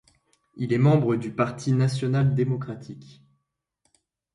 Il 0.55 0.73
est 0.73 0.79
membre 0.79 1.15
du 1.15 1.29
Parti 1.29 1.73
national 1.73 2.33
démocratique. 2.33 3.21